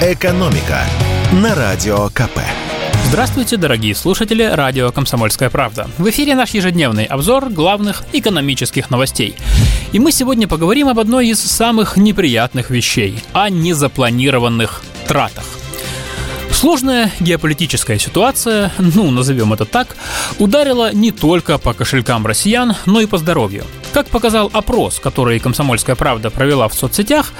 «Экономика» 0.00 0.82
на 1.32 1.56
Радио 1.56 2.08
КП. 2.10 2.38
Здравствуйте, 3.06 3.56
дорогие 3.56 3.96
слушатели 3.96 4.44
радио 4.44 4.92
«Комсомольская 4.92 5.50
правда». 5.50 5.90
В 5.98 6.08
эфире 6.10 6.36
наш 6.36 6.50
ежедневный 6.50 7.04
обзор 7.04 7.50
главных 7.50 8.04
экономических 8.12 8.90
новостей. 8.90 9.34
И 9.90 9.98
мы 9.98 10.12
сегодня 10.12 10.46
поговорим 10.46 10.86
об 10.86 11.00
одной 11.00 11.26
из 11.26 11.40
самых 11.40 11.96
неприятных 11.96 12.70
вещей– 12.70 13.18
о 13.32 13.50
незапланированных 13.50 14.84
тратах. 15.08 15.44
Сложная 16.52 17.10
геополитическая 17.18 17.98
ситуация, 17.98 18.70
ну, 18.78 19.10
назовем 19.10 19.52
это 19.52 19.64
так, 19.64 19.96
ударила 20.38 20.92
не 20.92 21.10
только 21.10 21.58
по 21.58 21.74
кошелькам 21.74 22.24
россиян, 22.24 22.76
но 22.86 23.00
и 23.00 23.06
по 23.06 23.18
здоровью. 23.18 23.64
Как 23.98 24.10
показал 24.10 24.48
опрос, 24.52 25.00
который 25.00 25.40
«Комсомольская 25.40 25.96
правда» 25.96 26.30
провела 26.30 26.68
в 26.68 26.74
соцсетях, 26.74 27.32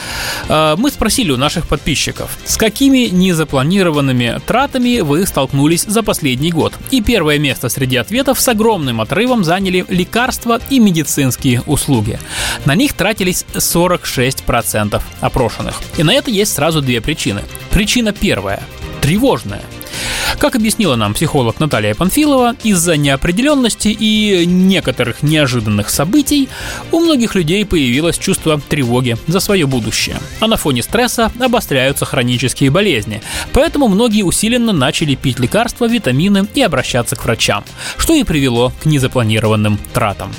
э, 0.48 0.75
мы 0.77 0.90
спросили 0.90 1.30
у 1.30 1.36
наших 1.36 1.68
подписчиков, 1.68 2.36
с 2.45 2.57
какими 2.57 3.07
незапланированными 3.12 4.40
тратами 4.44 4.99
вы 4.99 5.25
столкнулись 5.25 5.85
за 5.85 6.02
последний 6.02 6.50
год. 6.50 6.72
И 6.90 7.00
первое 7.00 7.39
место 7.39 7.68
среди 7.68 7.94
ответов 7.94 8.40
с 8.40 8.49
огромным 8.49 9.00
отрывом 9.00 9.44
заняли 9.44 9.86
лекарства 9.89 10.61
и 10.68 10.80
медицинские 10.80 11.63
услуги. 11.63 12.18
На 12.64 12.75
них 12.75 12.94
тратились 12.94 13.46
46% 13.54 15.00
опрошенных. 15.21 15.80
И 15.96 16.02
на 16.02 16.13
это 16.13 16.32
есть 16.32 16.54
сразу 16.54 16.82
две 16.82 17.00
причины. 17.00 17.43
Причина 17.71 18.11
первая– 18.11 18.64
тревожная. 19.00 19.63
Как 20.39 20.55
объяснила 20.55 20.95
нам 20.95 21.15
психолог 21.15 21.59
Наталья 21.59 21.97
Панфилова, 21.97 22.55
из-за 22.63 22.97
неопределенности 22.97 23.89
и 23.89 24.47
некоторых 24.47 25.25
неожиданных 25.25 25.91
событий 25.91 26.49
у 26.93 27.01
многих 27.01 27.35
людей 27.35 27.64
появилось 27.64 28.19
чувство 28.19 28.61
тревоги 28.61 29.17
за 29.27 29.41
свое 29.41 29.67
будущее. 29.67 30.17
А 30.39 30.47
на 30.47 30.57
фоне 30.57 30.85
стресса 30.85 31.33
обостряются 31.41 32.05
хронические 32.05 32.70
болезни. 32.70 33.20
Поэтому 33.53 33.89
многие 33.89 34.23
усиленно 34.23 34.72
начали 34.72 35.17
пить 35.17 35.41
лекарства, 35.41 35.86
витамины 35.86 36.47
и 36.55 36.62
обращаться 36.62 37.17
к 37.17 37.25
врачам, 37.25 37.64
что 37.97 38.14
и 38.14 38.23
привело 38.23 38.73
к 38.80 38.86
незапланированным 38.86 39.77
тратам. 39.92 40.33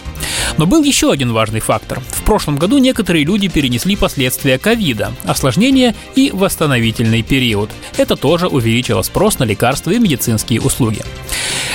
Но 0.60 0.66
был 0.66 0.84
еще 0.84 1.10
один 1.10 1.32
важный 1.32 1.62
фактор. 1.62 2.02
В 2.02 2.22
прошлом 2.24 2.58
году 2.58 2.80
некоторые 2.80 3.24
люди 3.24 3.48
перенесли 3.48 3.96
последствия 3.96 4.58
ковида, 4.58 5.14
осложнения 5.24 5.96
и 6.16 6.32
восстановительный 6.34 7.24
период. 7.24 7.70
Это 7.96 8.18
тоже 8.18 8.50
увеличило 8.50 9.02
спрос 9.02 9.40
на 9.40 9.46
лекарства 9.46 9.92
и 9.92 10.00
медицинские 10.00 10.60
услуги. 10.60 11.00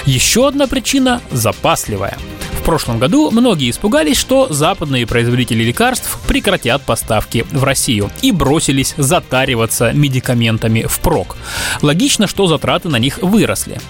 Еще 0.04 0.46
одна 0.46 0.66
причина– 0.66 1.22
запасливая. 1.32 2.18
В 2.60 2.62
прошлом 2.62 2.98
году 2.98 3.30
многие 3.30 3.70
испугались, 3.70 4.18
что 4.18 4.48
западные 4.52 5.06
производители 5.06 5.64
лекарств 5.64 6.18
прекратят 6.28 6.82
поставки 6.82 7.46
в 7.52 7.64
Россию 7.64 8.10
и 8.20 8.32
бросились 8.32 8.92
затариваться 8.98 9.92
медикаментами 9.92 10.82
впрок. 10.82 11.38
Логично, 11.80 12.26
что 12.26 12.46
затраты 12.46 12.90
на 12.90 12.96
них 12.96 13.18
выросли. 13.22 13.80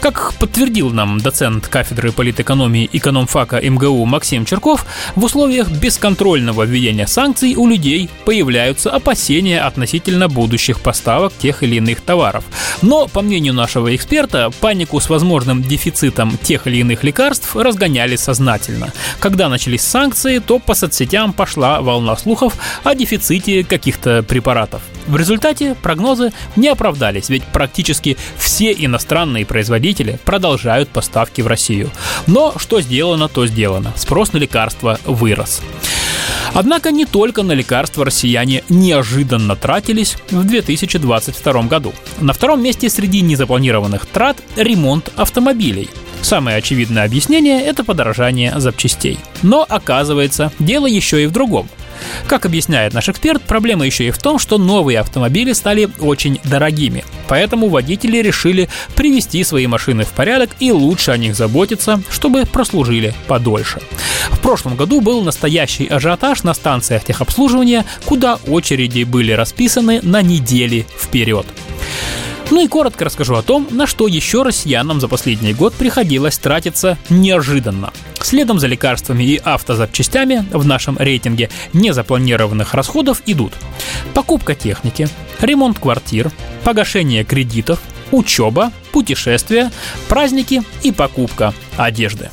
Как 0.00 0.34
подтвердил 0.34 0.90
нам 0.90 1.18
доцент 1.18 1.66
кафедры 1.68 2.12
политэкономии 2.12 2.88
экономфака 2.92 3.60
МГУ 3.60 4.04
Максим 4.04 4.44
Черков, 4.44 4.86
в 5.16 5.24
условиях 5.24 5.70
бесконтрольного 5.70 6.64
введения 6.64 7.06
санкций 7.06 7.54
у 7.56 7.66
людей 7.66 8.08
появляются 8.24 8.90
опасения 8.90 9.60
относительно 9.60 10.28
будущих 10.28 10.80
поставок 10.80 11.32
тех 11.38 11.62
или 11.62 11.76
иных 11.76 12.02
товаров. 12.02 12.44
Но, 12.82 13.08
по 13.08 13.22
мнению 13.22 13.54
нашего 13.54 13.94
эксперта, 13.96 14.50
панику 14.60 15.00
с 15.00 15.08
возможным 15.08 15.62
дефицитом 15.62 16.36
тех 16.38 16.66
или 16.66 16.78
иных 16.78 17.02
лекарств 17.02 17.56
разгоняли 17.56 18.16
сознательно. 18.16 18.92
Когда 19.18 19.48
начались 19.48 19.82
санкции, 19.82 20.38
то 20.38 20.58
по 20.58 20.74
соцсетям 20.74 21.32
пошла 21.32 21.80
волна 21.80 22.16
слухов 22.16 22.54
о 22.84 22.94
дефиците 22.94 23.64
каких-то 23.64 24.22
препаратов. 24.22 24.82
В 25.06 25.16
результате 25.16 25.76
прогнозы 25.76 26.32
не 26.56 26.68
оправдались, 26.68 27.28
ведь 27.28 27.44
практически 27.44 28.16
все 28.36 28.72
иностранные 28.72 29.46
производители 29.46 29.85
продолжают 30.24 30.88
поставки 30.88 31.40
в 31.40 31.46
Россию. 31.46 31.90
Но 32.26 32.54
что 32.56 32.80
сделано, 32.80 33.28
то 33.28 33.46
сделано. 33.46 33.92
Спрос 33.96 34.32
на 34.32 34.38
лекарства 34.38 34.98
вырос. 35.04 35.62
Однако 36.54 36.90
не 36.90 37.04
только 37.04 37.42
на 37.42 37.52
лекарства 37.52 38.04
россияне 38.04 38.64
неожиданно 38.68 39.56
тратились 39.56 40.16
в 40.30 40.44
2022 40.44 41.62
году. 41.64 41.92
На 42.20 42.32
втором 42.32 42.62
месте 42.62 42.88
среди 42.88 43.20
незапланированных 43.20 44.06
трат– 44.06 44.38
ремонт 44.56 45.12
автомобилей. 45.16 45.90
Самое 46.22 46.56
очевидное 46.56 47.04
объяснение– 47.04 47.62
это 47.66 47.84
подорожание 47.84 48.54
запчастей. 48.58 49.18
Но 49.42 49.66
оказывается, 49.68 50.50
дело 50.58 50.86
еще 50.86 51.22
и 51.22 51.26
в 51.26 51.32
другом– 51.32 51.68
как 52.26 52.46
объясняет 52.46 52.94
наш 52.94 53.08
эксперт, 53.08 53.42
проблема 53.42 53.86
еще 53.86 54.06
и 54.08 54.10
в 54.10 54.18
том, 54.18 54.38
что 54.38 54.58
новые 54.58 55.00
автомобили 55.00 55.52
стали 55.52 55.88
очень 56.00 56.40
дорогими. 56.44 57.04
Поэтому 57.28 57.68
водители 57.68 58.18
решили 58.18 58.68
привести 58.94 59.42
свои 59.44 59.66
машины 59.66 60.04
в 60.04 60.10
порядок 60.10 60.50
и 60.60 60.72
лучше 60.72 61.10
о 61.10 61.16
них 61.16 61.34
заботиться, 61.34 62.02
чтобы 62.10 62.44
прослужили 62.46 63.14
подольше. 63.26 63.80
В 64.30 64.40
прошлом 64.40 64.76
году 64.76 65.00
был 65.00 65.22
настоящий 65.22 65.86
ажиотаж 65.86 66.42
на 66.42 66.54
станциях 66.54 67.04
техобслуживания, 67.04 67.84
куда 68.04 68.38
очереди 68.46 69.04
были 69.04 69.32
расписаны 69.32 70.00
на 70.02 70.22
недели 70.22 70.86
вперед. 70.98 71.46
Ну 72.50 72.64
и 72.64 72.68
коротко 72.68 73.04
расскажу 73.04 73.34
о 73.34 73.42
том, 73.42 73.66
на 73.70 73.86
что 73.86 74.06
еще 74.06 74.42
россиянам 74.42 75.00
за 75.00 75.08
последний 75.08 75.52
год 75.52 75.74
приходилось 75.74 76.38
тратиться 76.38 76.96
неожиданно. 77.08 77.92
Следом 78.20 78.60
за 78.60 78.68
лекарствами 78.68 79.24
и 79.24 79.40
автозапчастями 79.42 80.46
в 80.52 80.64
нашем 80.64 80.96
рейтинге 80.96 81.50
незапланированных 81.72 82.74
расходов 82.74 83.22
идут 83.26 83.52
покупка 84.14 84.54
техники, 84.54 85.08
ремонт 85.40 85.78
квартир, 85.78 86.30
погашение 86.64 87.24
кредитов, 87.24 87.80
учеба, 88.12 88.72
путешествия, 88.92 89.72
праздники 90.08 90.62
и 90.82 90.92
покупка 90.92 91.52
одежды. 91.76 92.30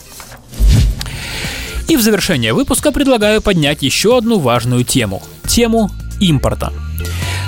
И 1.88 1.98
в 1.98 2.02
завершение 2.02 2.54
выпуска 2.54 2.92
предлагаю 2.92 3.42
поднять 3.42 3.82
еще 3.82 4.18
одну 4.18 4.40
важную 4.40 4.84
тему– 4.84 5.22
тему 5.48 5.90
импорта– 6.20 6.72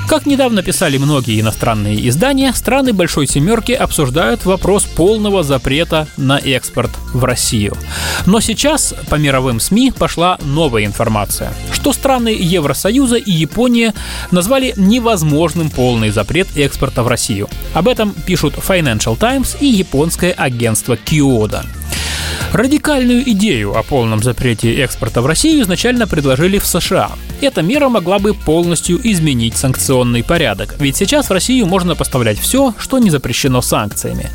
как 0.07 0.25
недавно 0.25 0.61
писали 0.61 0.97
многие 0.97 1.39
иностранные 1.39 2.07
издания, 2.07 2.53
страны 2.53 2.93
Большой 2.93 3.27
Семерки 3.27 3.71
обсуждают 3.71 4.45
вопрос 4.45 4.83
полного 4.83 5.43
запрета 5.43 6.07
на 6.17 6.37
экспорт 6.37 6.91
в 7.13 7.23
Россию. 7.23 7.75
Но 8.25 8.39
сейчас 8.39 8.93
по 9.09 9.15
мировым 9.15 9.59
СМИ 9.59 9.91
пошла 9.91 10.37
новая 10.43 10.85
информация, 10.85 11.53
что 11.71 11.91
страны 11.93 12.29
Евросоюза 12.29 13.17
и 13.17 13.31
Япония 13.31 13.93
назвали 14.31 14.73
невозможным 14.77 15.69
полный 15.69 16.11
запрет 16.11 16.47
экспорта 16.55 17.03
в 17.03 17.07
Россию. 17.07 17.49
Об 17.73 17.87
этом 17.87 18.13
пишут 18.25 18.55
Financial 18.55 19.17
Times 19.17 19.57
и 19.59 19.65
японское 19.65 20.31
агентство 20.31 20.95
Kyodo. 20.95 21.65
Радикальную 22.53 23.29
идею 23.31 23.77
о 23.77 23.83
полном 23.83 24.23
запрете 24.23 24.73
экспорта 24.75 25.21
в 25.21 25.25
Россию 25.25 25.63
изначально 25.63 26.07
предложили 26.07 26.57
в 26.57 26.65
США. 26.65 27.11
Эта 27.41 27.61
мера 27.61 27.89
могла 27.89 28.19
бы 28.19 28.33
полностью 28.33 28.99
изменить 29.03 29.57
санкционный 29.57 30.23
порядок, 30.23 30.75
ведь 30.79 30.95
сейчас 30.95 31.29
в 31.29 31.33
Россию 31.33 31.65
можно 31.65 31.95
поставлять 31.95 32.39
все, 32.39 32.73
что 32.79 32.97
не 32.97 33.09
запрещено 33.09 33.61
санкциями. 33.61 34.29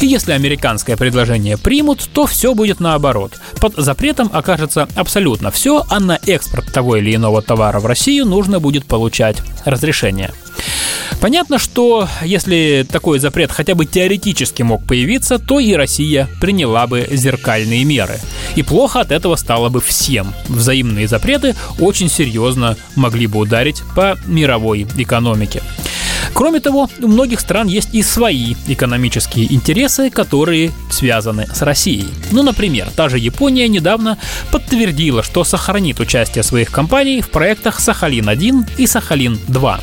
И 0.00 0.06
если 0.06 0.32
американское 0.32 0.96
предложение 0.96 1.58
примут, 1.58 2.08
то 2.12 2.26
все 2.26 2.54
будет 2.54 2.80
наоборот. 2.80 3.32
Под 3.60 3.74
запретом 3.76 4.30
окажется 4.32 4.88
абсолютно 4.94 5.50
все, 5.50 5.84
а 5.90 6.00
на 6.00 6.18
экспорт 6.26 6.72
того 6.72 6.96
или 6.96 7.14
иного 7.14 7.42
товара 7.42 7.78
в 7.78 7.86
Россию 7.86 8.26
нужно 8.26 8.58
будет 8.58 8.86
получать 8.86 9.42
разрешение. 9.64 10.32
Понятно, 11.20 11.58
что 11.58 12.08
если 12.22 12.86
такой 12.90 13.18
запрет 13.18 13.50
хотя 13.50 13.74
бы 13.74 13.86
теоретически 13.86 14.62
мог 14.62 14.86
появиться, 14.86 15.38
то 15.38 15.58
и 15.60 15.74
Россия 15.74 16.28
приняла 16.40 16.86
бы 16.86 17.06
зеркальные 17.10 17.84
меры. 17.84 18.18
И 18.54 18.62
плохо 18.62 19.00
от 19.00 19.10
этого 19.10 19.36
стало 19.36 19.68
бы 19.68 19.80
всем. 19.80 20.34
Взаимные 20.48 21.08
запреты 21.08 21.54
очень 21.78 22.08
серьезно 22.08 22.76
могли 22.94 23.26
бы 23.26 23.38
ударить 23.38 23.82
по 23.94 24.16
мировой 24.26 24.86
экономике. 24.96 25.62
Кроме 26.36 26.60
того, 26.60 26.90
у 27.00 27.06
многих 27.06 27.40
стран 27.40 27.66
есть 27.66 27.94
и 27.94 28.02
свои 28.02 28.56
экономические 28.68 29.50
интересы, 29.54 30.10
которые 30.10 30.70
связаны 30.90 31.46
с 31.46 31.62
Россией. 31.62 32.08
Ну, 32.30 32.42
например, 32.42 32.88
та 32.94 33.08
же 33.08 33.18
Япония 33.18 33.66
недавно 33.68 34.18
подтвердила, 34.52 35.22
что 35.22 35.44
сохранит 35.44 35.98
участие 35.98 36.42
своих 36.42 36.70
компаний 36.70 37.22
в 37.22 37.30
проектах 37.30 37.80
Сахалин-1 37.80 38.72
и 38.76 38.84
Сахалин-2. 38.84 39.80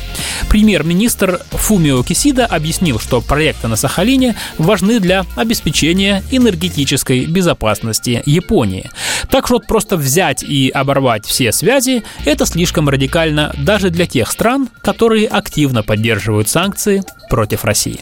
Премьер-министр 0.48 1.40
Фумио 1.50 2.04
Кисида 2.04 2.46
объяснил, 2.46 3.00
что 3.00 3.20
проекты 3.20 3.66
на 3.66 3.74
Сахалине 3.74 4.36
важны 4.56 5.00
для 5.00 5.26
обеспечения 5.34 6.22
энергетической 6.30 7.26
безопасности 7.26 8.22
Японии. 8.26 8.90
Так 9.28 9.48
что 9.48 9.58
просто 9.58 9.96
взять 9.96 10.44
и 10.44 10.70
оборвать 10.70 11.26
все 11.26 11.50
связи– 11.50 12.04
это 12.24 12.46
слишком 12.46 12.88
радикально 12.88 13.52
даже 13.58 13.90
для 13.90 14.06
тех 14.06 14.30
стран, 14.30 14.68
которые 14.82 15.26
активно 15.26 15.82
поддерживают 15.82 16.43
санкции 16.48 17.02
против 17.28 17.64
России. 17.64 18.00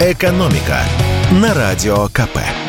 Экономика 0.00 0.80
на 1.30 1.54
радио 1.54 2.08
КП. 2.08 2.63